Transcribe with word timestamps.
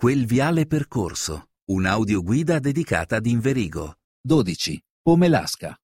Quel 0.00 0.26
viale 0.26 0.66
percorso, 0.66 1.48
un'audioguida 1.70 2.60
dedicata 2.60 3.16
ad 3.16 3.26
Inverigo. 3.26 3.96
12. 4.20 4.80
Pomelasca. 5.02 5.76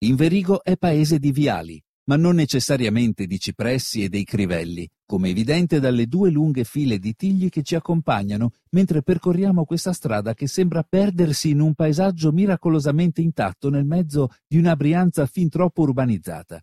Inverigo 0.00 0.62
è 0.62 0.76
paese 0.76 1.18
di 1.18 1.32
viali, 1.32 1.82
ma 2.04 2.16
non 2.16 2.34
necessariamente 2.34 3.24
di 3.24 3.38
cipressi 3.38 4.02
e 4.02 4.10
dei 4.10 4.24
crivelli, 4.24 4.86
come 5.06 5.30
evidente 5.30 5.80
dalle 5.80 6.06
due 6.06 6.28
lunghe 6.28 6.64
file 6.64 6.98
di 6.98 7.14
tigli 7.14 7.48
che 7.48 7.62
ci 7.62 7.76
accompagnano 7.76 8.50
mentre 8.72 9.00
percorriamo 9.00 9.64
questa 9.64 9.94
strada 9.94 10.34
che 10.34 10.46
sembra 10.46 10.82
perdersi 10.82 11.48
in 11.48 11.60
un 11.60 11.72
paesaggio 11.72 12.30
miracolosamente 12.30 13.22
intatto 13.22 13.70
nel 13.70 13.86
mezzo 13.86 14.28
di 14.46 14.58
una 14.58 14.76
Brianza 14.76 15.24
fin 15.24 15.48
troppo 15.48 15.80
urbanizzata. 15.80 16.62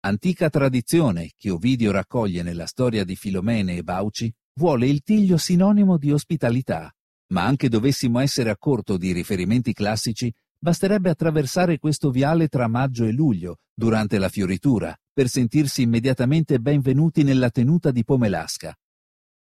Antica 0.00 0.50
tradizione 0.50 1.30
che 1.36 1.50
Ovidio 1.50 1.92
raccoglie 1.92 2.42
nella 2.42 2.66
storia 2.66 3.04
di 3.04 3.14
Filomene 3.14 3.76
e 3.76 3.84
Bauci 3.84 4.34
vuole 4.54 4.86
il 4.86 5.02
tiglio 5.02 5.38
sinonimo 5.38 5.96
di 5.96 6.12
ospitalità, 6.12 6.92
ma 7.32 7.44
anche 7.44 7.68
dovessimo 7.68 8.20
essere 8.20 8.50
a 8.50 8.56
corto 8.56 8.96
di 8.96 9.12
riferimenti 9.12 9.72
classici, 9.72 10.32
basterebbe 10.58 11.10
attraversare 11.10 11.78
questo 11.78 12.10
viale 12.10 12.48
tra 12.48 12.68
maggio 12.68 13.04
e 13.04 13.12
luglio, 13.12 13.58
durante 13.74 14.18
la 14.18 14.28
fioritura, 14.28 14.96
per 15.12 15.28
sentirsi 15.28 15.82
immediatamente 15.82 16.60
benvenuti 16.60 17.22
nella 17.22 17.50
tenuta 17.50 17.90
di 17.90 18.04
Pomelasca. 18.04 18.76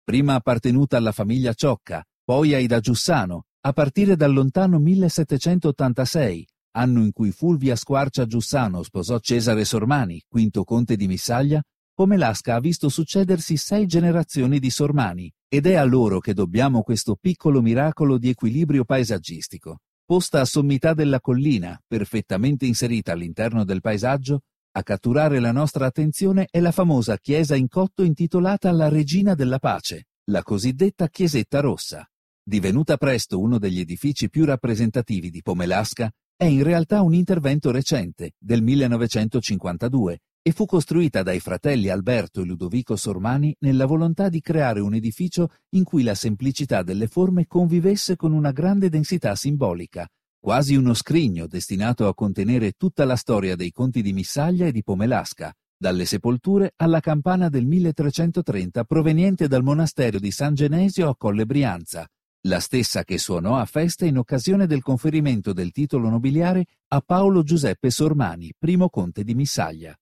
Prima 0.03 0.35
appartenuta 0.35 0.97
alla 0.97 1.11
famiglia 1.11 1.53
Ciocca, 1.53 2.03
poi 2.23 2.53
ai 2.53 2.67
da 2.67 2.79
Giussano, 2.79 3.45
a 3.61 3.73
partire 3.73 4.15
dal 4.15 4.31
lontano 4.31 4.79
1786, 4.79 6.47
anno 6.77 7.03
in 7.03 7.11
cui 7.11 7.31
Fulvia 7.31 7.75
Squarcia 7.75 8.25
Giussano 8.25 8.83
sposò 8.83 9.19
Cesare 9.19 9.65
Sormani, 9.65 10.23
quinto 10.27 10.63
conte 10.63 10.95
di 10.95 11.07
Missaglia, 11.07 11.61
Pomelasca 11.99 12.55
ha 12.55 12.61
visto 12.61 12.87
succedersi 12.87 13.57
sei 13.57 13.85
generazioni 13.85 14.59
di 14.59 14.69
sormani 14.69 15.29
ed 15.49 15.65
è 15.65 15.73
a 15.73 15.83
loro 15.83 16.19
che 16.19 16.33
dobbiamo 16.33 16.81
questo 16.81 17.17
piccolo 17.19 17.61
miracolo 17.61 18.17
di 18.17 18.29
equilibrio 18.29 18.85
paesaggistico. 18.85 19.79
Posta 20.05 20.39
a 20.39 20.45
sommità 20.45 20.93
della 20.93 21.19
collina, 21.19 21.77
perfettamente 21.85 22.65
inserita 22.65 23.11
all'interno 23.11 23.65
del 23.65 23.81
paesaggio, 23.81 24.43
a 24.77 24.81
catturare 24.81 25.41
la 25.41 25.51
nostra 25.51 25.87
attenzione 25.87 26.47
è 26.49 26.61
la 26.61 26.71
famosa 26.71 27.17
chiesa 27.17 27.57
in 27.57 27.67
cotto 27.67 28.03
intitolata 28.03 28.71
la 28.71 28.87
Regina 28.87 29.35
della 29.35 29.59
Pace, 29.59 30.05
la 30.31 30.41
cosiddetta 30.41 31.09
Chiesetta 31.09 31.59
Rossa. 31.59 32.09
Divenuta 32.41 32.95
presto 32.95 33.41
uno 33.41 33.59
degli 33.59 33.81
edifici 33.81 34.29
più 34.29 34.45
rappresentativi 34.45 35.29
di 35.29 35.41
Pomelasca, 35.41 36.09
è 36.37 36.45
in 36.45 36.63
realtà 36.63 37.01
un 37.01 37.13
intervento 37.13 37.71
recente, 37.71 38.35
del 38.37 38.61
1952, 38.61 40.19
e 40.41 40.51
fu 40.51 40.65
costruita 40.65 41.21
dai 41.21 41.39
fratelli 41.39 41.89
Alberto 41.89 42.41
e 42.41 42.45
Ludovico 42.45 42.95
Sormani 42.95 43.55
nella 43.59 43.85
volontà 43.85 44.29
di 44.29 44.39
creare 44.41 44.79
un 44.79 44.93
edificio 44.93 45.49
in 45.71 45.83
cui 45.83 46.03
la 46.03 46.15
semplicità 46.15 46.81
delle 46.81 47.07
forme 47.07 47.45
convivesse 47.45 48.15
con 48.15 48.31
una 48.31 48.51
grande 48.51 48.89
densità 48.89 49.35
simbolica, 49.35 50.07
quasi 50.39 50.75
uno 50.75 50.93
scrigno 50.93 51.47
destinato 51.47 52.07
a 52.07 52.13
contenere 52.15 52.71
tutta 52.77 53.03
la 53.05 53.15
storia 53.15 53.55
dei 53.55 53.71
conti 53.71 54.01
di 54.01 54.13
Missaglia 54.13 54.65
e 54.65 54.71
di 54.71 54.83
Pomelasca, 54.83 55.53
dalle 55.77 56.05
sepolture 56.05 56.73
alla 56.77 56.99
campana 56.99 57.49
del 57.49 57.65
1330 57.65 58.83
proveniente 58.85 59.47
dal 59.47 59.63
monastero 59.63 60.19
di 60.19 60.31
San 60.31 60.53
Genesio 60.53 61.09
a 61.09 61.15
Colle 61.15 61.45
Brianza, 61.45 62.07
la 62.43 62.61
stessa 62.61 63.03
che 63.03 63.17
suonò 63.17 63.57
a 63.57 63.65
festa 63.65 64.05
in 64.05 64.17
occasione 64.17 64.65
del 64.65 64.81
conferimento 64.81 65.51
del 65.51 65.71
titolo 65.71 66.09
nobiliare 66.09 66.65
a 66.87 67.01
Paolo 67.01 67.43
Giuseppe 67.43 67.89
Sormani, 67.89 68.53
primo 68.57 68.89
conte 68.89 69.23
di 69.23 69.35
Missaglia. 69.35 69.93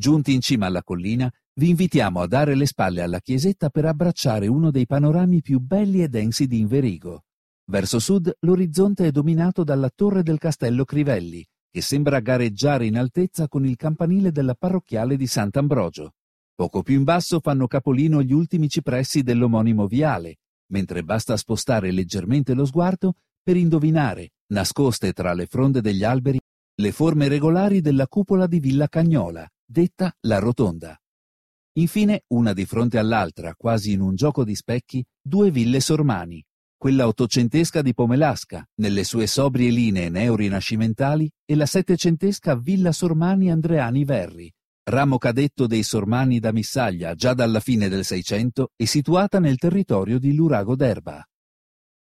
Giunti 0.00 0.32
in 0.32 0.40
cima 0.40 0.64
alla 0.64 0.82
collina, 0.82 1.30
vi 1.56 1.68
invitiamo 1.68 2.22
a 2.22 2.26
dare 2.26 2.54
le 2.54 2.64
spalle 2.64 3.02
alla 3.02 3.20
chiesetta 3.20 3.68
per 3.68 3.84
abbracciare 3.84 4.46
uno 4.46 4.70
dei 4.70 4.86
panorami 4.86 5.42
più 5.42 5.58
belli 5.58 6.02
e 6.02 6.08
densi 6.08 6.46
di 6.46 6.58
Inverigo. 6.58 7.24
Verso 7.66 7.98
sud 7.98 8.34
l'orizzonte 8.40 9.08
è 9.08 9.10
dominato 9.10 9.62
dalla 9.62 9.90
torre 9.94 10.22
del 10.22 10.38
castello 10.38 10.86
Crivelli, 10.86 11.46
che 11.70 11.82
sembra 11.82 12.20
gareggiare 12.20 12.86
in 12.86 12.96
altezza 12.96 13.46
con 13.46 13.66
il 13.66 13.76
campanile 13.76 14.32
della 14.32 14.54
parrocchiale 14.54 15.18
di 15.18 15.26
Sant'Ambrogio. 15.26 16.14
Poco 16.54 16.82
più 16.82 16.94
in 16.94 17.04
basso 17.04 17.38
fanno 17.38 17.66
capolino 17.66 18.22
gli 18.22 18.32
ultimi 18.32 18.70
cipressi 18.70 19.22
dell'omonimo 19.22 19.86
viale, 19.86 20.36
mentre 20.68 21.02
basta 21.02 21.36
spostare 21.36 21.92
leggermente 21.92 22.54
lo 22.54 22.64
sguardo 22.64 23.16
per 23.42 23.58
indovinare, 23.58 24.30
nascoste 24.54 25.12
tra 25.12 25.34
le 25.34 25.44
fronde 25.44 25.82
degli 25.82 26.04
alberi, 26.04 26.40
le 26.76 26.90
forme 26.90 27.28
regolari 27.28 27.82
della 27.82 28.06
cupola 28.06 28.46
di 28.46 28.60
Villa 28.60 28.88
Cagnola, 28.88 29.46
detta 29.70 30.12
la 30.22 30.40
Rotonda. 30.40 31.00
Infine, 31.74 32.24
una 32.34 32.52
di 32.52 32.64
fronte 32.64 32.98
all'altra, 32.98 33.54
quasi 33.54 33.92
in 33.92 34.00
un 34.00 34.16
gioco 34.16 34.42
di 34.42 34.56
specchi, 34.56 35.04
due 35.22 35.52
ville 35.52 35.78
sormani, 35.78 36.44
quella 36.76 37.06
ottocentesca 37.06 37.80
di 37.80 37.94
Pomelasca, 37.94 38.66
nelle 38.80 39.04
sue 39.04 39.28
sobrie 39.28 39.70
linee 39.70 40.08
neorinascimentali, 40.08 41.30
e 41.44 41.54
la 41.54 41.66
settecentesca 41.66 42.56
Villa 42.56 42.90
Sormani 42.90 43.52
Andreani 43.52 44.04
Verri, 44.04 44.52
ramo 44.88 45.18
cadetto 45.18 45.68
dei 45.68 45.84
Sormani 45.84 46.40
da 46.40 46.52
Missaglia 46.52 47.14
già 47.14 47.32
dalla 47.32 47.60
fine 47.60 47.88
del 47.88 48.04
Seicento 48.04 48.70
e 48.74 48.86
situata 48.86 49.38
nel 49.38 49.58
territorio 49.58 50.18
di 50.18 50.34
Lurago 50.34 50.74
d'Erba. 50.74 51.24